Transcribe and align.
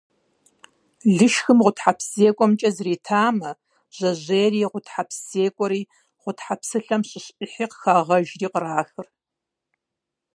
Лышхым 1.15 1.57
гъутхьэпсзекӏуэмкӏэ 1.65 2.69
зритамэ, 2.75 3.51
жьэжьейри, 3.95 4.69
гъутхьэпсзекӏуэри, 4.71 5.81
гъутхьэпсылъэм 6.21 7.01
щыщ 7.09 7.25
ӏыхьи 7.37 7.65
къыхагъэжри 7.71 8.47
кърахыр. 8.53 9.07